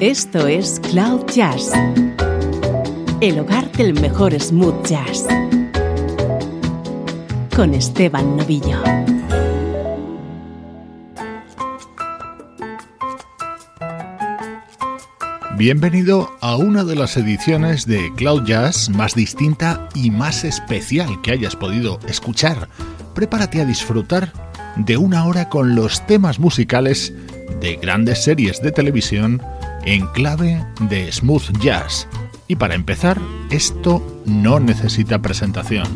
Esto 0.00 0.46
es 0.46 0.80
Cloud 0.80 1.26
Jazz, 1.26 1.72
el 3.20 3.38
hogar 3.38 3.70
del 3.72 3.92
mejor 3.92 4.32
smooth 4.40 4.86
jazz, 4.86 5.26
con 7.54 7.74
Esteban 7.74 8.38
Novillo. 8.38 8.82
Bienvenido 15.58 16.34
a 16.40 16.56
una 16.56 16.82
de 16.84 16.96
las 16.96 17.18
ediciones 17.18 17.84
de 17.84 18.10
Cloud 18.16 18.46
Jazz 18.46 18.88
más 18.88 19.14
distinta 19.14 19.86
y 19.94 20.10
más 20.10 20.44
especial 20.44 21.20
que 21.20 21.32
hayas 21.32 21.56
podido 21.56 22.00
escuchar. 22.08 22.70
Prepárate 23.14 23.60
a 23.60 23.66
disfrutar 23.66 24.32
de 24.76 24.96
una 24.96 25.26
hora 25.26 25.50
con 25.50 25.74
los 25.74 26.06
temas 26.06 26.38
musicales 26.38 27.12
de 27.60 27.76
grandes 27.76 28.24
series 28.24 28.62
de 28.62 28.72
televisión 28.72 29.42
en 29.84 30.06
clave 30.08 30.64
de 30.80 31.10
smooth 31.10 31.58
jazz. 31.60 32.08
Y 32.48 32.56
para 32.56 32.74
empezar, 32.74 33.18
esto 33.50 34.02
no 34.26 34.58
necesita 34.60 35.20
presentación. 35.20 35.86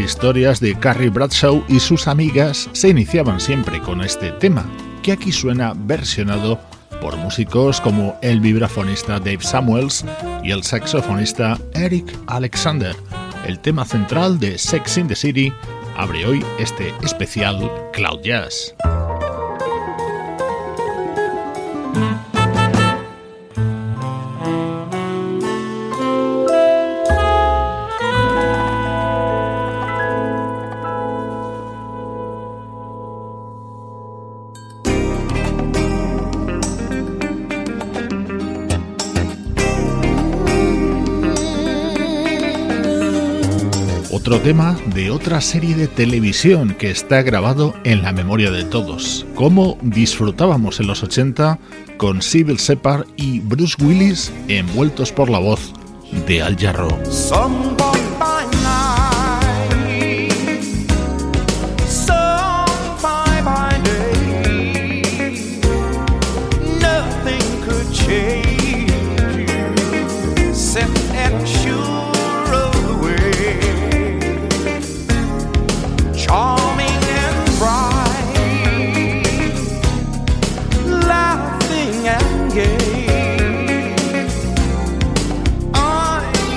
Historias 0.00 0.60
de 0.60 0.74
Carrie 0.78 1.10
Bradshaw 1.10 1.64
y 1.68 1.80
sus 1.80 2.08
amigas 2.08 2.68
se 2.72 2.88
iniciaban 2.88 3.40
siempre 3.40 3.80
con 3.80 4.00
este 4.02 4.32
tema, 4.32 4.64
que 5.02 5.12
aquí 5.12 5.32
suena 5.32 5.72
versionado 5.74 6.58
por 7.00 7.16
músicos 7.16 7.80
como 7.80 8.18
el 8.22 8.40
vibrafonista 8.40 9.18
Dave 9.18 9.42
Samuels 9.42 10.04
y 10.42 10.50
el 10.50 10.62
saxofonista 10.62 11.58
Eric 11.74 12.06
Alexander. 12.26 12.96
El 13.46 13.58
tema 13.60 13.84
central 13.84 14.38
de 14.38 14.58
Sex 14.58 14.98
in 14.98 15.08
the 15.08 15.16
City 15.16 15.52
abre 15.96 16.26
hoy 16.26 16.44
este 16.58 16.94
especial 17.02 17.70
Cloud 17.92 18.22
Jazz. 18.22 18.74
De 44.96 45.10
otra 45.10 45.42
serie 45.42 45.76
de 45.76 45.88
televisión 45.88 46.74
que 46.78 46.90
está 46.90 47.20
grabado 47.20 47.74
en 47.84 48.02
la 48.02 48.12
memoria 48.14 48.50
de 48.50 48.64
todos. 48.64 49.26
Cómo 49.34 49.76
disfrutábamos 49.82 50.80
en 50.80 50.86
los 50.86 51.02
80 51.02 51.58
con 51.98 52.22
Sybil 52.22 52.58
Separ 52.58 53.04
y 53.14 53.40
Bruce 53.40 53.76
Willis 53.84 54.32
envueltos 54.48 55.12
por 55.12 55.28
la 55.28 55.38
voz 55.38 55.74
de 56.26 56.40
Al 56.40 56.56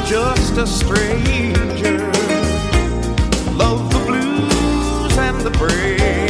just 0.09 0.57
a 0.57 0.65
stranger. 0.65 1.99
Love 3.53 3.91
the 3.91 4.03
blues 4.07 5.17
and 5.19 5.39
the 5.41 5.51
brave. 5.51 6.28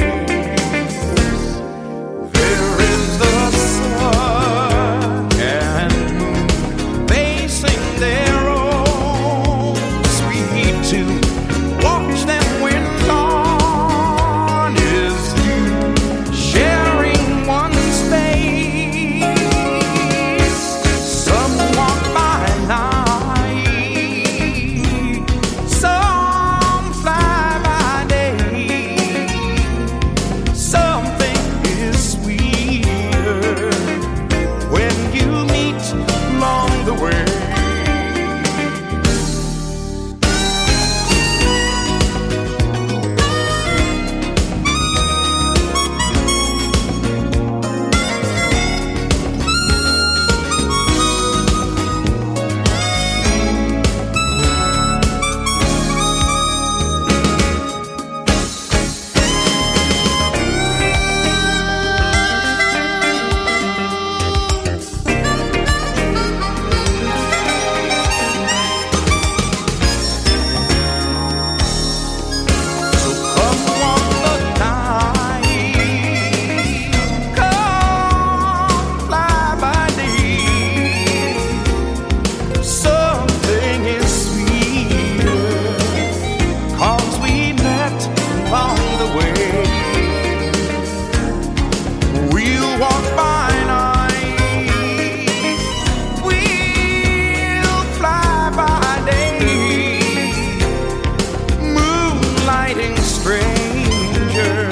Jarro. 104.34 104.70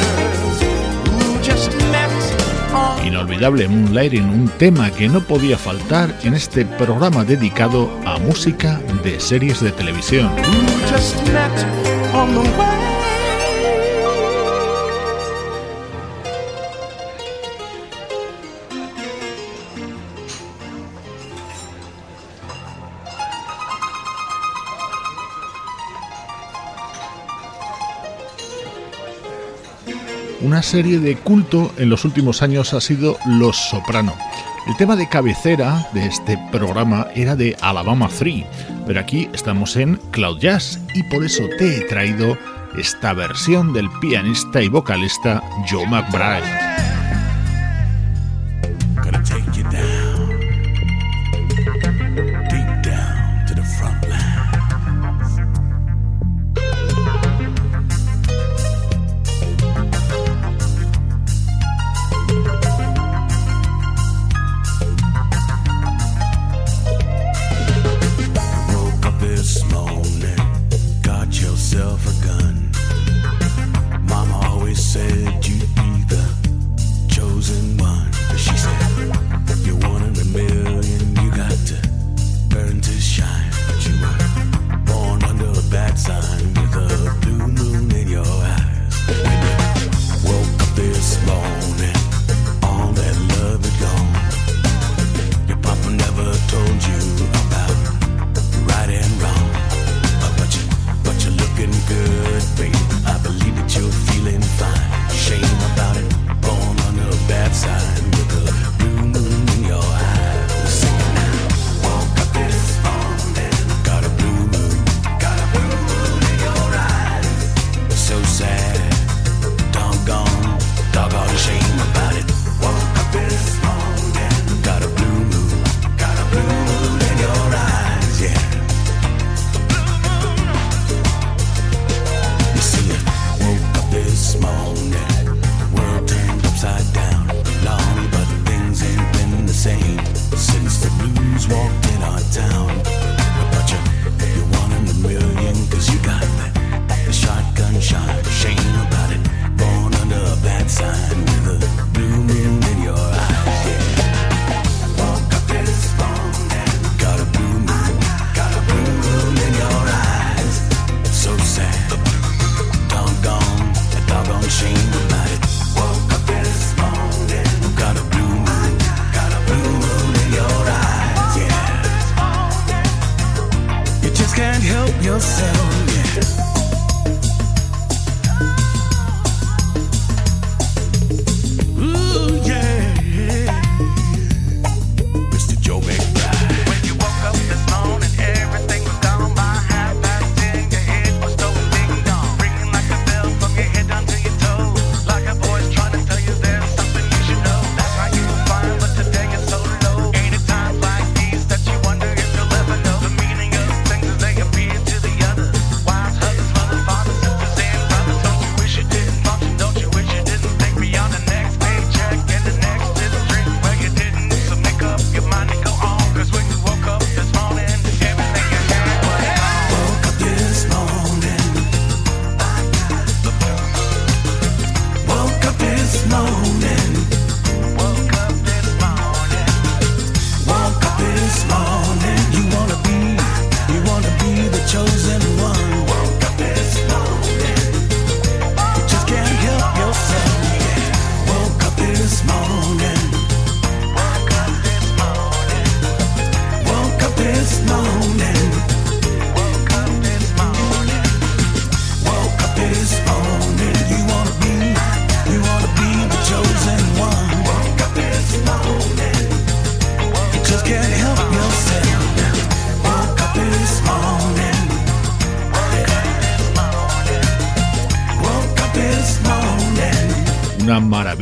en 4.13 4.29
un 4.29 4.47
tema 4.57 4.91
que 4.91 5.09
no 5.09 5.21
podía 5.21 5.57
faltar 5.57 6.13
en 6.23 6.35
este 6.35 6.65
programa 6.65 7.23
dedicado 7.23 7.89
a 8.05 8.19
música 8.19 8.79
de 9.03 9.19
series 9.19 9.61
de 9.61 9.71
televisión. 9.71 10.31
Una 30.57 30.63
serie 30.63 30.97
de 30.97 31.15
culto 31.15 31.71
en 31.77 31.91
los 31.91 32.03
últimos 32.03 32.41
años 32.41 32.73
ha 32.73 32.81
sido 32.81 33.19
Los 33.27 33.55
Soprano. 33.55 34.15
El 34.67 34.75
tema 34.75 34.95
de 34.95 35.07
cabecera 35.07 35.87
de 35.93 36.07
este 36.07 36.35
programa 36.51 37.05
era 37.13 37.35
de 37.35 37.55
Alabama 37.61 38.09
3, 38.09 38.43
pero 38.87 38.99
aquí 38.99 39.29
estamos 39.33 39.75
en 39.75 39.97
Cloud 40.09 40.39
Jazz 40.39 40.79
y 40.95 41.03
por 41.03 41.23
eso 41.23 41.43
te 41.59 41.77
he 41.77 41.81
traído 41.81 42.39
esta 42.75 43.13
versión 43.13 43.71
del 43.71 43.87
pianista 44.01 44.59
y 44.59 44.67
vocalista 44.67 45.43
Joe 45.69 45.85
McBride. 45.85 46.66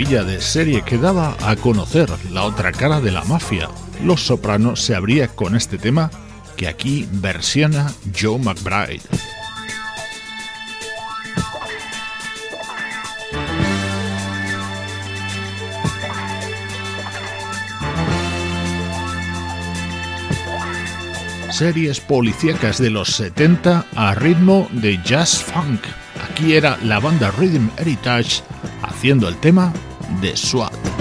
De 0.06 0.40
serie 0.40 0.84
que 0.84 1.00
daba 1.00 1.36
a 1.42 1.56
conocer 1.56 2.08
la 2.32 2.44
otra 2.44 2.72
cara 2.72 3.02
de 3.02 3.12
la 3.12 3.24
mafia. 3.24 3.70
Los 4.04 4.24
Sopranos 4.24 4.80
se 4.80 4.94
abría 4.94 5.30
con 5.30 5.56
este 5.56 5.80
tema 5.80 6.12
que 6.56 6.68
aquí 6.68 7.08
versiona 7.12 7.92
Joe 8.18 8.38
McBride. 8.38 9.02
series 21.52 22.02
policíacas 22.02 22.78
de 22.80 22.90
los 22.90 23.16
70 23.16 23.86
a 23.96 24.14
ritmo 24.14 24.68
de 24.72 25.00
jazz 25.04 25.42
funk. 25.42 25.82
Aquí 26.30 26.54
era 26.54 26.78
la 26.84 27.00
banda 27.00 27.32
Rhythm 27.32 27.70
Heritage 27.78 28.44
haciendo 28.84 29.30
el 29.30 29.38
tema 29.38 29.74
de 30.26 30.36
SWAT. 30.36 30.95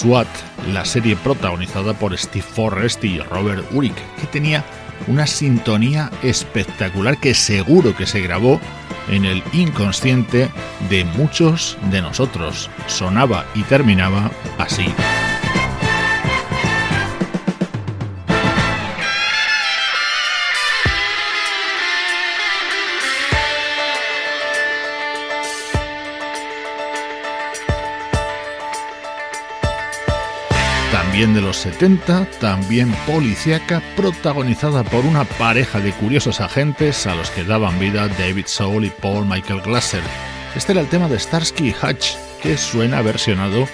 SWAT, 0.00 0.28
la 0.72 0.86
serie 0.86 1.14
protagonizada 1.14 1.92
por 1.92 2.16
Steve 2.16 2.42
Forrest 2.42 3.04
y 3.04 3.18
Robert 3.18 3.66
Urich, 3.72 3.94
que 4.18 4.26
tenía 4.28 4.64
una 5.08 5.26
sintonía 5.26 6.10
espectacular 6.22 7.18
que 7.18 7.34
seguro 7.34 7.94
que 7.94 8.06
se 8.06 8.22
grabó 8.22 8.58
en 9.10 9.26
el 9.26 9.42
inconsciente 9.52 10.48
de 10.88 11.04
muchos 11.04 11.76
de 11.90 12.00
nosotros. 12.00 12.70
Sonaba 12.86 13.44
y 13.54 13.62
terminaba 13.64 14.30
así. 14.56 14.86
Los 31.50 31.56
70, 31.56 32.26
también 32.38 32.92
policíaca, 33.08 33.82
protagonizada 33.96 34.84
por 34.84 35.04
una 35.04 35.24
pareja 35.24 35.80
de 35.80 35.90
curiosos 35.90 36.40
agentes 36.40 37.08
a 37.08 37.16
los 37.16 37.28
que 37.32 37.42
daban 37.42 37.76
vida 37.80 38.06
David 38.06 38.46
Soul 38.46 38.84
y 38.84 38.90
Paul 38.90 39.26
Michael 39.26 39.60
Glasser. 39.62 40.02
Este 40.54 40.70
era 40.70 40.80
el 40.80 40.86
tema 40.86 41.08
de 41.08 41.18
Starsky 41.18 41.74
Hutch, 41.82 42.14
que 42.40 42.56
suena 42.56 43.02
versionado 43.02 43.66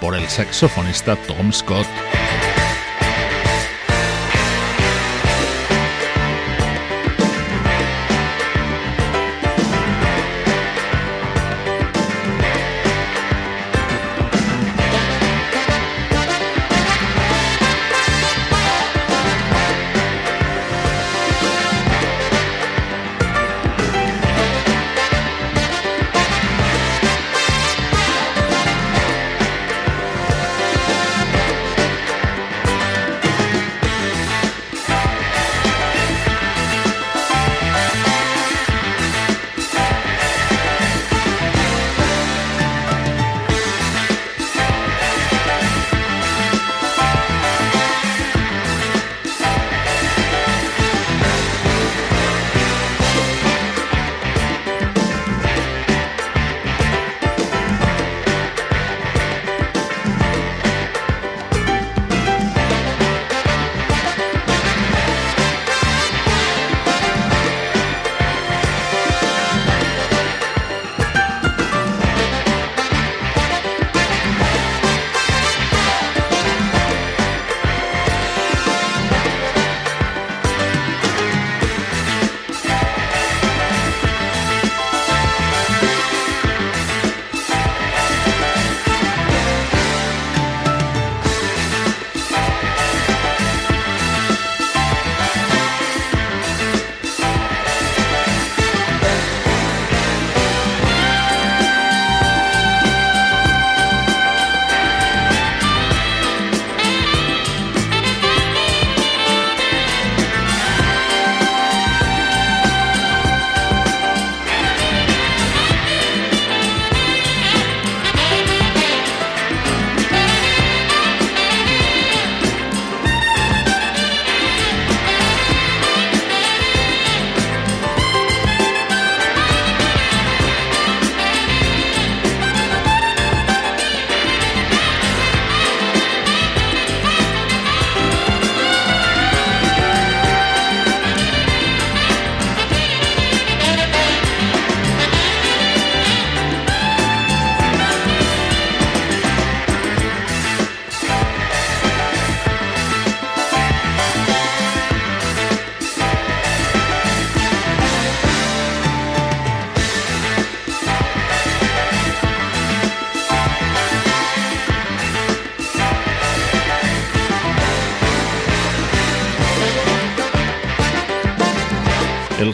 por 0.00 0.14
el 0.14 0.26
saxofonista 0.26 1.16
Tom 1.16 1.52
Scott. 1.52 1.86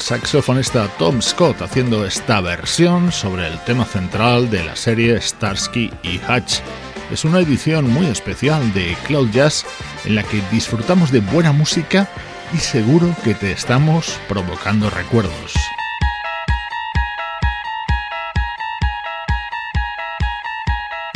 Saxofonista 0.05 0.87
Tom 0.99 1.23
Scott 1.23 1.63
haciendo 1.63 2.05
esta 2.05 2.43
versión 2.43 3.11
sobre 3.11 3.47
el 3.47 3.59
tema 3.65 3.87
central 3.87 4.51
de 4.51 4.63
la 4.63 4.77
serie 4.77 5.19
Starsky 5.19 5.91
y 6.03 6.19
Hutch. 6.19 6.61
Es 7.11 7.25
una 7.25 7.39
edición 7.39 7.91
muy 7.91 8.05
especial 8.05 8.75
de 8.75 8.95
Cloud 9.07 9.31
Jazz 9.31 9.65
en 10.05 10.17
la 10.17 10.23
que 10.23 10.43
disfrutamos 10.53 11.11
de 11.11 11.21
buena 11.21 11.53
música 11.53 12.07
y 12.53 12.59
seguro 12.59 13.17
que 13.25 13.33
te 13.33 13.53
estamos 13.53 14.21
provocando 14.29 14.91
recuerdos. 14.91 15.55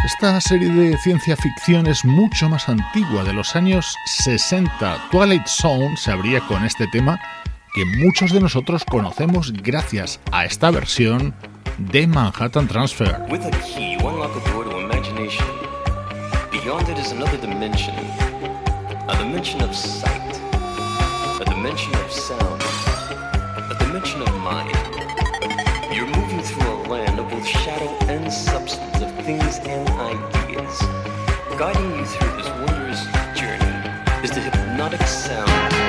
Esta 0.03 0.41
serie 0.41 0.71
de 0.71 0.97
ciencia 0.97 1.37
ficción 1.37 1.87
es 1.89 2.07
mucho 2.07 2.49
más 2.49 2.71
antigua, 2.71 3.23
de 3.23 3.35
los 3.35 3.55
años 3.55 3.99
60. 4.07 5.11
Twilight 5.11 5.47
Zone 5.47 5.95
se 5.99 6.11
abría 6.11 6.41
con 6.41 6.65
este 6.65 6.87
tema 6.87 7.21
que 7.75 7.85
muchos 7.85 8.33
de 8.33 8.41
nosotros 8.41 8.85
conocemos 8.85 9.53
gracias 9.53 10.21
a 10.33 10.45
esta 10.45 10.71
versión 10.71 11.35
de 11.79 12.07
Manhattan 12.07 12.69
Transfer. 12.69 13.17
With 13.31 13.45
a 13.45 13.51
key, 13.63 13.93
you 13.93 14.09
unlock 14.09 14.35
a 14.37 14.51
door 14.51 14.65
to 14.65 14.79
imagination. 14.79 15.47
Beyond 16.51 16.89
it 16.89 16.99
is 16.99 17.13
another 17.13 17.37
dimension, 17.39 17.95
a 19.09 19.17
dimension 19.19 19.61
of 19.63 19.75
sight, 19.75 20.41
a 21.41 21.45
dimension 21.45 21.95
of 21.95 22.11
sound, 22.11 22.63
a 23.71 23.77
dimension 23.79 24.23
of 24.23 24.35
mind. 24.43 24.77
You're 25.93 26.07
moving 26.07 26.43
through 26.43 26.69
a 26.69 26.79
land 26.89 27.19
of 27.19 27.29
both 27.31 27.47
shadow 27.47 27.97
and 28.09 28.33
substance, 28.33 29.03
of 29.03 29.13
things 29.25 29.59
and 29.59 29.89
ideas. 29.91 30.81
Guiding 31.59 31.99
you 31.99 32.05
through 32.07 32.37
this 32.37 32.49
wondrous 32.67 33.05
journey 33.35 34.25
is 34.25 34.31
the 34.31 34.41
hypnotic 34.41 35.03
sound 35.03 35.88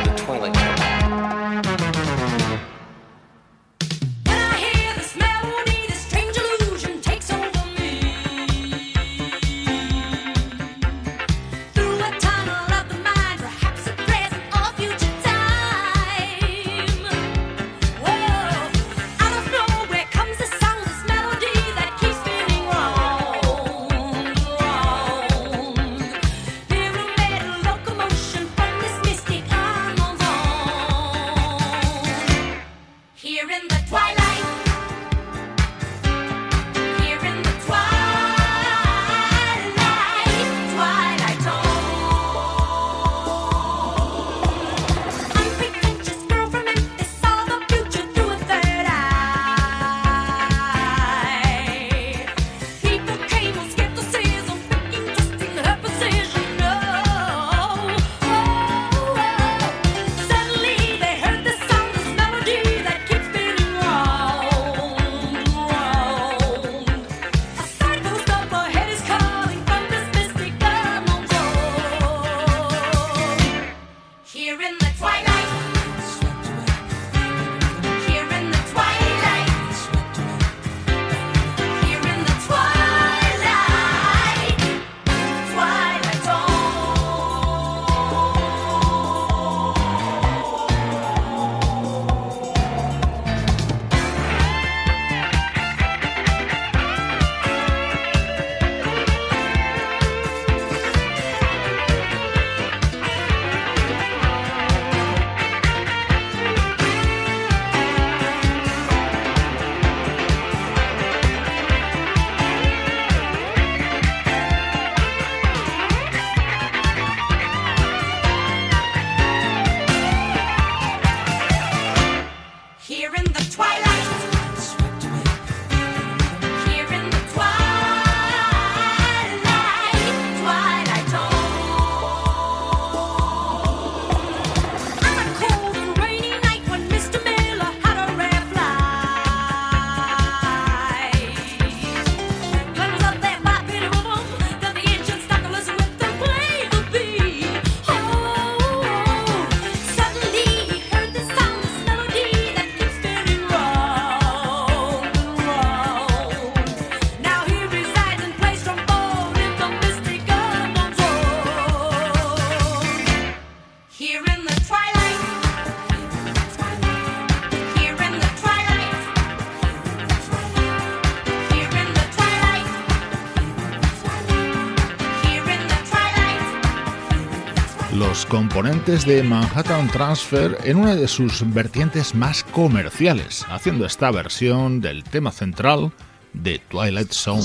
de 178.90 179.22
Manhattan 179.22 179.88
Transfer 179.90 180.58
en 180.64 180.78
una 180.78 180.96
de 180.96 181.08
sus 181.08 181.44
vertientes 181.54 182.16
más 182.16 182.44
comerciales, 182.44 183.46
haciendo 183.48 183.86
esta 183.86 184.10
versión 184.10 184.82
del 184.82 185.04
tema 185.04 185.32
central 185.32 185.92
de 186.34 186.58
Twilight 186.58 187.12
Zone. 187.12 187.44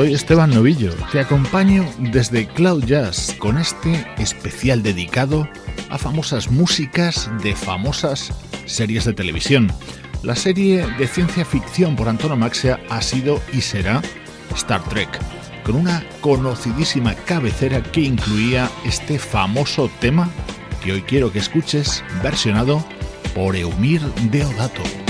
Soy 0.00 0.14
Esteban 0.14 0.48
Novillo, 0.48 0.94
te 1.12 1.20
acompaño 1.20 1.84
desde 1.98 2.46
Cloud 2.46 2.86
Jazz 2.86 3.36
con 3.38 3.58
este 3.58 4.06
especial 4.16 4.82
dedicado 4.82 5.46
a 5.90 5.98
famosas 5.98 6.50
músicas 6.50 7.30
de 7.42 7.54
famosas 7.54 8.32
series 8.64 9.04
de 9.04 9.12
televisión. 9.12 9.70
La 10.22 10.36
serie 10.36 10.86
de 10.96 11.06
ciencia 11.06 11.44
ficción 11.44 11.96
por 11.96 12.10
Maxia 12.34 12.80
ha 12.88 13.02
sido 13.02 13.42
y 13.52 13.60
será 13.60 14.00
Star 14.56 14.82
Trek, 14.84 15.10
con 15.64 15.76
una 15.76 16.02
conocidísima 16.22 17.14
cabecera 17.14 17.82
que 17.82 18.00
incluía 18.00 18.70
este 18.86 19.18
famoso 19.18 19.90
tema 20.00 20.30
que 20.82 20.92
hoy 20.92 21.02
quiero 21.02 21.30
que 21.30 21.40
escuches 21.40 22.02
versionado 22.22 22.82
por 23.34 23.54
Eumir 23.54 24.00
Deodato. 24.30 25.09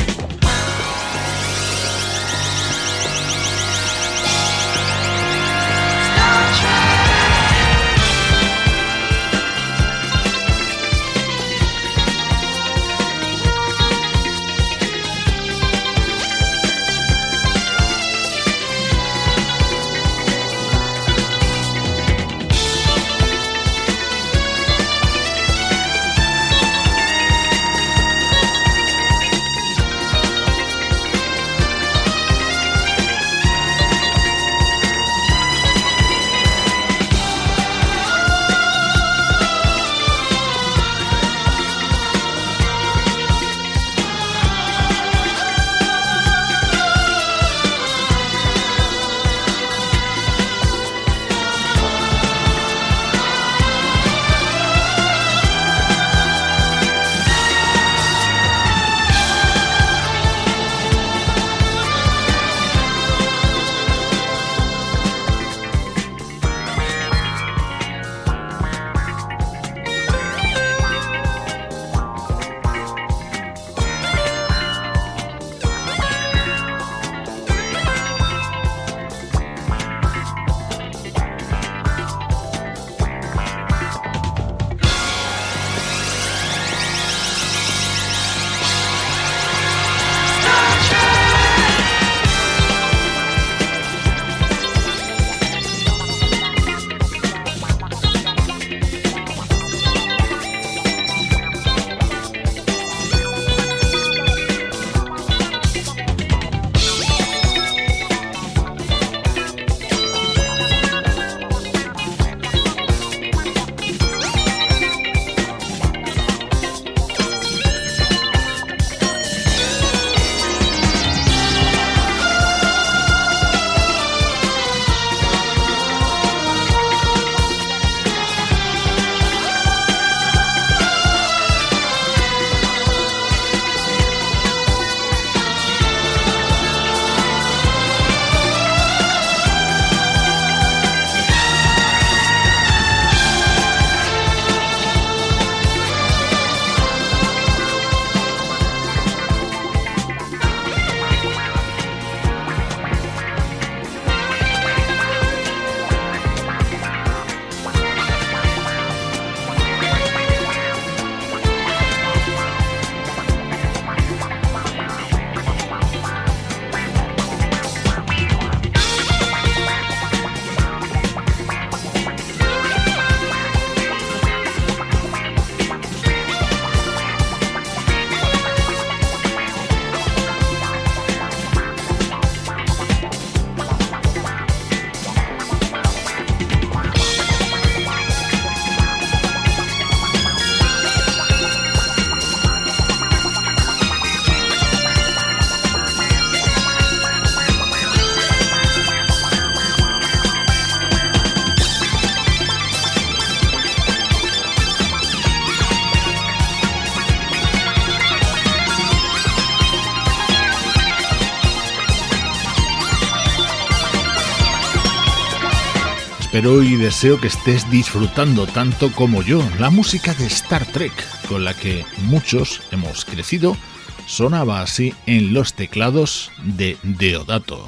Espero 216.40 216.62
y 216.62 216.76
deseo 216.76 217.20
que 217.20 217.26
estés 217.26 217.70
disfrutando 217.70 218.46
tanto 218.46 218.90
como 218.92 219.20
yo 219.20 219.42
la 219.58 219.68
música 219.68 220.14
de 220.14 220.24
Star 220.24 220.64
Trek, 220.64 220.90
con 221.28 221.44
la 221.44 221.52
que 221.52 221.84
muchos 222.04 222.62
hemos 222.70 223.04
crecido, 223.04 223.58
sonaba 224.06 224.62
así 224.62 224.94
en 225.04 225.34
los 225.34 225.52
teclados 225.52 226.30
de 226.42 226.78
Deodato. 226.82 227.66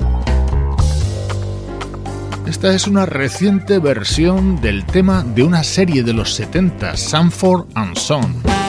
Esta 2.46 2.74
es 2.74 2.86
una 2.86 3.04
reciente 3.04 3.78
versión 3.78 4.58
del 4.62 4.86
tema 4.86 5.22
de 5.22 5.42
una 5.42 5.64
serie 5.64 6.02
de 6.02 6.14
los 6.14 6.32
70, 6.32 6.96
Sanford 6.96 7.66
and 7.74 7.98
Son. 7.98 8.61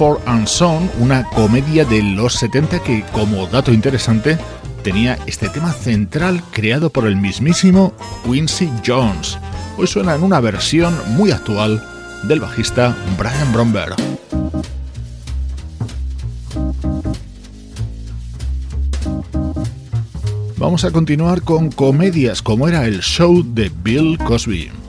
Sanford 0.00 0.26
and 0.26 0.46
Son, 0.46 0.90
una 0.98 1.24
comedia 1.24 1.84
de 1.84 2.02
los 2.02 2.32
70 2.32 2.82
que, 2.82 3.04
como 3.12 3.46
dato 3.48 3.70
interesante, 3.70 4.38
tenía 4.82 5.18
este 5.26 5.50
tema 5.50 5.74
central 5.74 6.42
creado 6.52 6.88
por 6.88 7.06
el 7.06 7.16
mismísimo 7.16 7.92
Quincy 8.24 8.70
Jones. 8.86 9.36
Hoy 9.76 9.86
suena 9.86 10.14
en 10.14 10.22
una 10.22 10.40
versión 10.40 10.96
muy 11.08 11.32
actual 11.32 11.86
del 12.22 12.40
bajista 12.40 12.96
Brian 13.18 13.52
Bromberg. 13.52 13.94
Vamos 20.56 20.86
a 20.86 20.90
continuar 20.92 21.42
con 21.42 21.70
comedias 21.70 22.40
como 22.40 22.68
era 22.68 22.86
el 22.86 23.00
show 23.00 23.44
de 23.44 23.70
Bill 23.82 24.16
Cosby. 24.16 24.79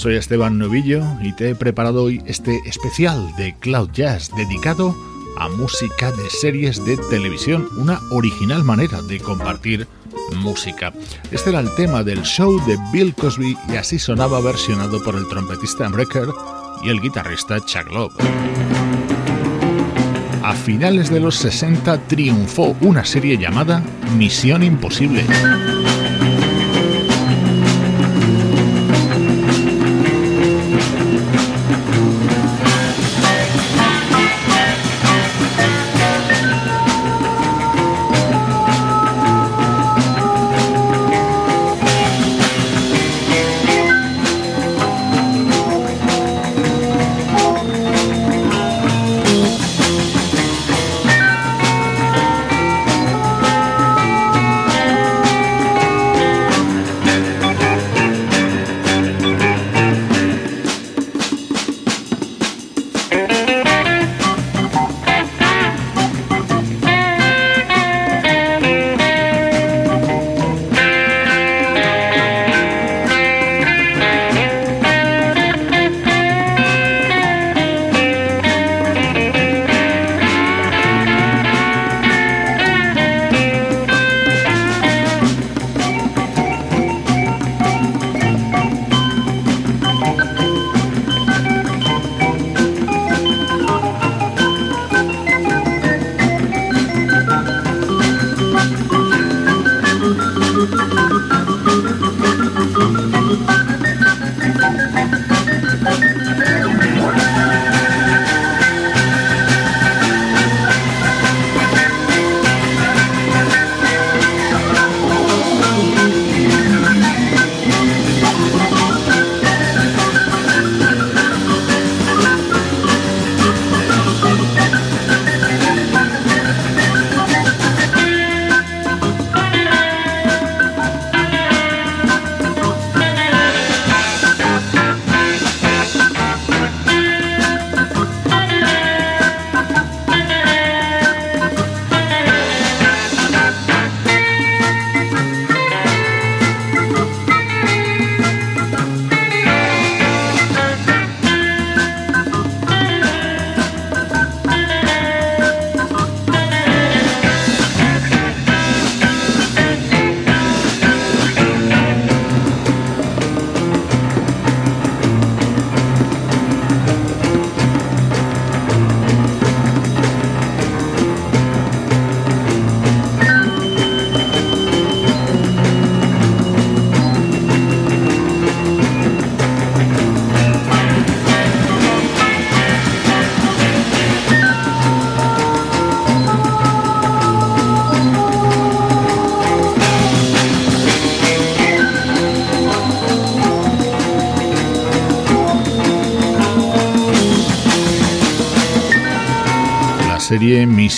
Soy 0.00 0.14
Esteban 0.14 0.56
Novillo 0.56 1.02
y 1.20 1.34
te 1.34 1.50
he 1.50 1.54
preparado 1.54 2.04
hoy 2.04 2.22
este 2.24 2.58
especial 2.64 3.36
de 3.36 3.54
Cloud 3.60 3.90
Jazz 3.92 4.30
dedicado 4.34 4.96
a 5.36 5.50
música 5.50 6.10
de 6.10 6.30
series 6.30 6.82
de 6.86 6.96
televisión, 7.10 7.68
una 7.76 8.00
original 8.10 8.64
manera 8.64 9.02
de 9.02 9.20
compartir 9.20 9.86
música. 10.36 10.94
Este 11.30 11.50
era 11.50 11.60
el 11.60 11.74
tema 11.74 12.02
del 12.02 12.22
show 12.22 12.64
de 12.66 12.78
Bill 12.94 13.14
Cosby 13.14 13.54
y 13.68 13.76
así 13.76 13.98
sonaba 13.98 14.40
versionado 14.40 15.04
por 15.04 15.16
el 15.16 15.28
trompetista 15.28 15.86
Brecker 15.88 16.30
y 16.82 16.88
el 16.88 17.02
guitarrista 17.02 17.60
Chuck 17.60 17.92
Love. 17.92 18.14
a 20.42 20.54
finales 20.54 21.10
de 21.10 21.20
los 21.20 21.34
60 21.34 22.06
triunfó 22.06 22.74
una 22.80 23.04
serie 23.04 23.36
llamada 23.36 23.82
Misión 24.16 24.62
Imposible. 24.62 25.26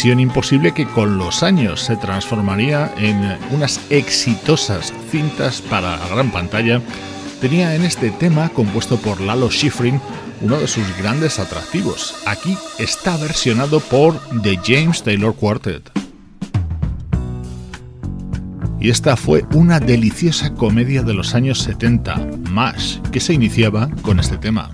Imposible 0.04 0.72
que 0.72 0.84
con 0.84 1.16
los 1.16 1.44
años 1.44 1.80
se 1.80 1.96
transformaría 1.96 2.92
en 2.96 3.38
unas 3.52 3.80
exitosas 3.88 4.92
cintas 5.12 5.62
para 5.62 5.96
la 5.96 6.08
gran 6.08 6.32
pantalla, 6.32 6.80
tenía 7.40 7.76
en 7.76 7.84
este 7.84 8.10
tema, 8.10 8.48
compuesto 8.48 8.96
por 8.96 9.20
Lalo 9.20 9.48
Schifrin, 9.48 10.00
uno 10.40 10.58
de 10.58 10.66
sus 10.66 10.84
grandes 10.98 11.38
atractivos. 11.38 12.16
Aquí 12.26 12.56
está 12.80 13.16
versionado 13.16 13.78
por 13.78 14.18
The 14.42 14.58
James 14.64 15.04
Taylor 15.04 15.36
Quartet. 15.36 15.88
Y 18.80 18.90
esta 18.90 19.16
fue 19.16 19.44
una 19.54 19.78
deliciosa 19.78 20.52
comedia 20.54 21.04
de 21.04 21.14
los 21.14 21.36
años 21.36 21.60
70, 21.60 22.16
MASH, 22.50 22.98
que 23.12 23.20
se 23.20 23.34
iniciaba 23.34 23.88
con 24.02 24.18
este 24.18 24.36
tema. 24.36 24.72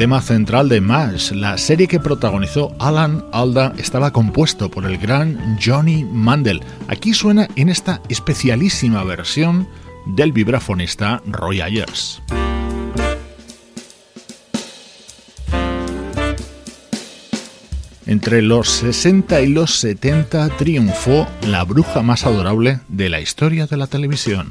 Tema 0.00 0.22
central 0.22 0.70
de 0.70 0.80
MASH. 0.80 1.32
La 1.32 1.58
serie 1.58 1.86
que 1.86 2.00
protagonizó 2.00 2.74
Alan 2.78 3.22
Alda 3.32 3.74
estaba 3.76 4.14
compuesto 4.14 4.70
por 4.70 4.86
el 4.86 4.96
gran 4.96 5.58
Johnny 5.62 6.04
Mandel. 6.04 6.62
Aquí 6.88 7.12
suena 7.12 7.48
en 7.54 7.68
esta 7.68 8.00
especialísima 8.08 9.04
versión 9.04 9.68
del 10.06 10.32
vibrafonista 10.32 11.20
Roy 11.26 11.60
Ayers. 11.60 12.22
Entre 18.06 18.40
los 18.40 18.70
60 18.70 19.42
y 19.42 19.48
los 19.48 19.74
70 19.80 20.48
triunfó 20.56 21.28
la 21.46 21.62
bruja 21.64 22.00
más 22.00 22.24
adorable 22.24 22.80
de 22.88 23.10
la 23.10 23.20
historia 23.20 23.66
de 23.66 23.76
la 23.76 23.86
televisión. 23.86 24.48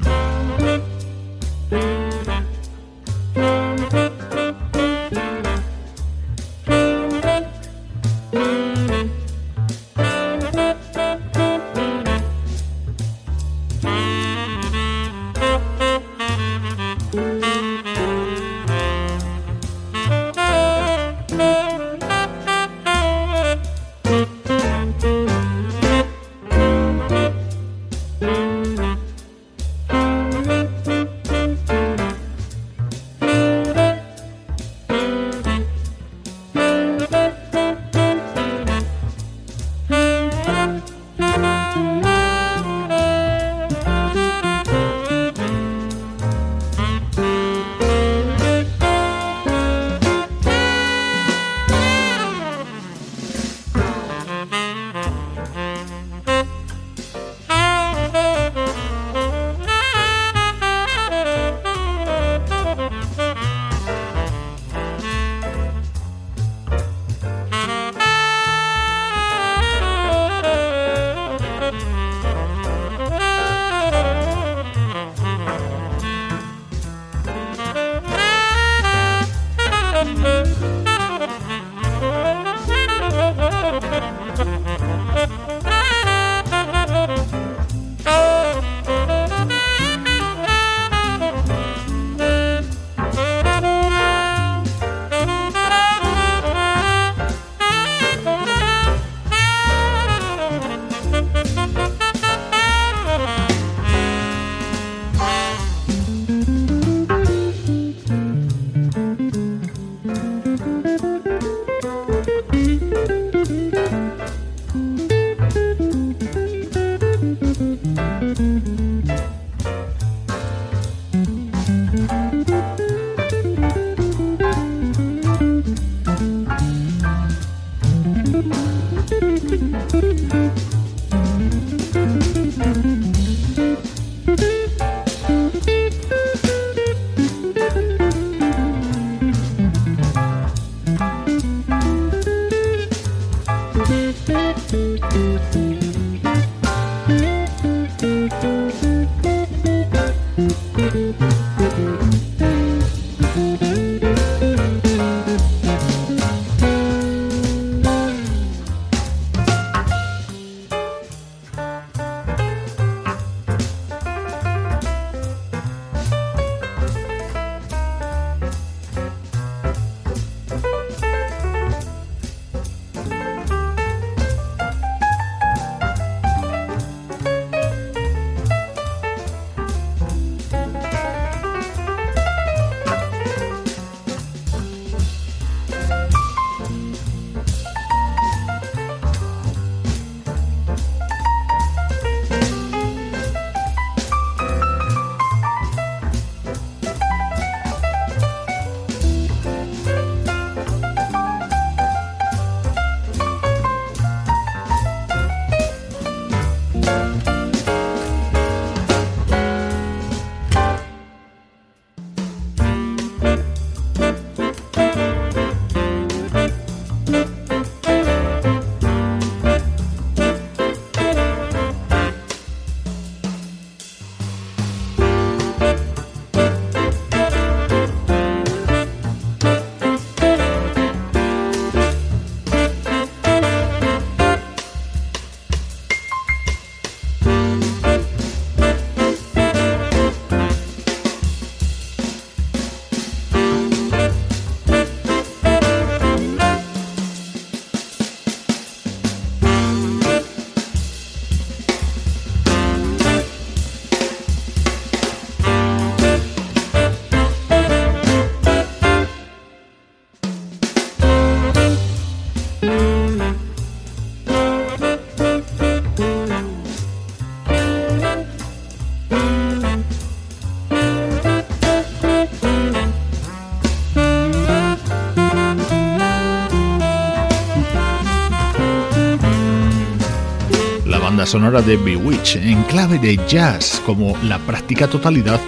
Sonora 281.30 281.62
de 281.62 281.76
Bewitch 281.76 282.34
en 282.34 282.60
clave 282.64 282.98
de 282.98 283.16
jazz 283.28 283.80
como 283.86 284.16
la 284.24 284.40
práctica 284.40 284.88
totalidad 284.88 285.38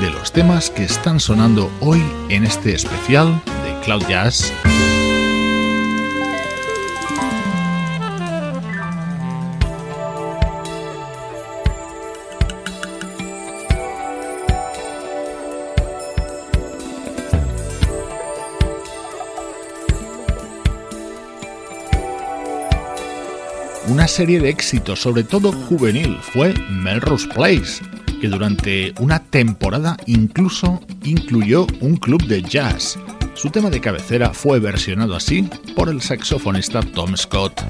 de 0.00 0.08
los 0.10 0.30
temas 0.30 0.70
que 0.70 0.84
están 0.84 1.18
sonando 1.18 1.72
hoy 1.80 2.00
en 2.28 2.44
este 2.44 2.72
especial 2.72 3.42
de 3.64 3.84
Cloud 3.84 4.04
Jazz. 4.08 4.52
Serie 24.14 24.38
de 24.38 24.48
éxitos, 24.48 25.00
sobre 25.00 25.24
todo 25.24 25.50
juvenil, 25.50 26.16
fue 26.22 26.54
Melrose 26.70 27.26
Place, 27.34 27.82
que 28.20 28.28
durante 28.28 28.94
una 29.00 29.18
temporada 29.18 29.96
incluso 30.06 30.80
incluyó 31.02 31.66
un 31.80 31.96
club 31.96 32.22
de 32.26 32.40
jazz. 32.40 32.96
Su 33.34 33.50
tema 33.50 33.70
de 33.70 33.80
cabecera 33.80 34.32
fue 34.32 34.60
versionado 34.60 35.16
así 35.16 35.50
por 35.74 35.88
el 35.88 36.00
saxofonista 36.00 36.80
Tom 36.80 37.16
Scott. 37.16 37.60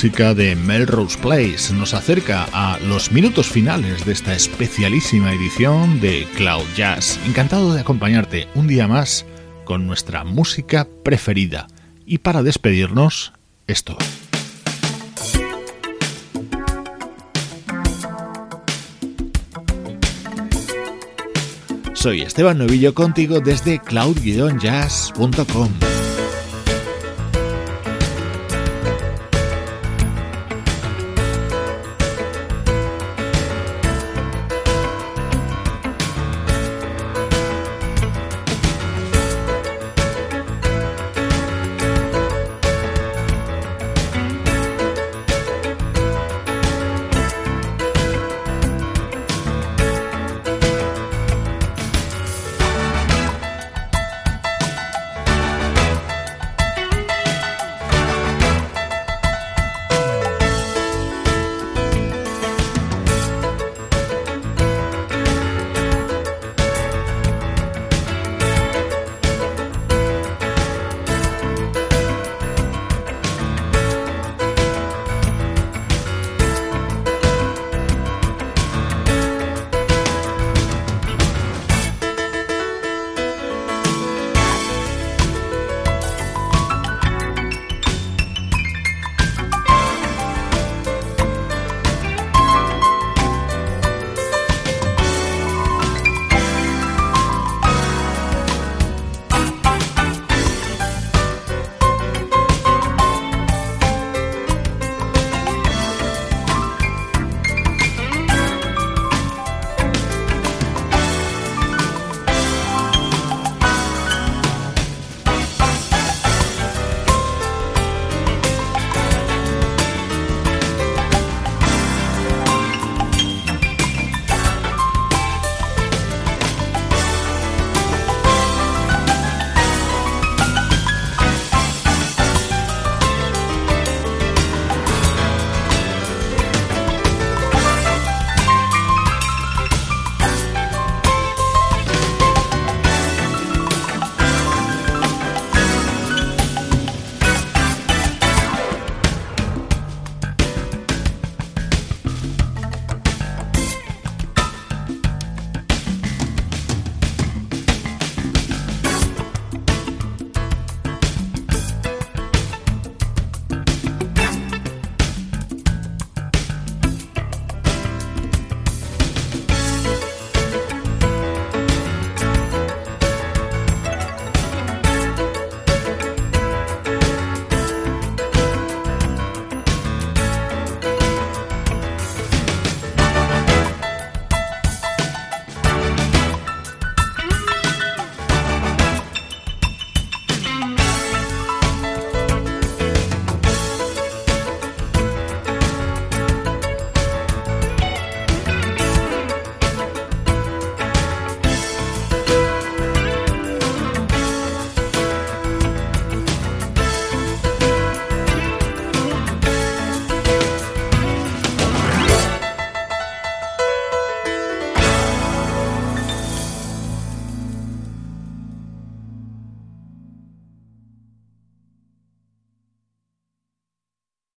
Música 0.00 0.32
de 0.32 0.56
Melrose 0.56 1.18
Place 1.18 1.74
nos 1.74 1.92
acerca 1.92 2.48
a 2.54 2.78
los 2.78 3.12
minutos 3.12 3.50
finales 3.50 4.06
de 4.06 4.12
esta 4.12 4.32
especialísima 4.32 5.30
edición 5.30 6.00
de 6.00 6.26
Cloud 6.36 6.64
Jazz. 6.74 7.20
Encantado 7.26 7.74
de 7.74 7.82
acompañarte 7.82 8.48
un 8.54 8.66
día 8.66 8.88
más 8.88 9.26
con 9.66 9.86
nuestra 9.86 10.24
música 10.24 10.88
preferida. 11.04 11.66
Y 12.06 12.16
para 12.16 12.42
despedirnos, 12.42 13.34
esto. 13.66 13.98
Soy 21.92 22.22
Esteban 22.22 22.56
Novillo 22.56 22.94
contigo 22.94 23.40
desde 23.40 23.80
cloud-jazz.com. 23.80 25.89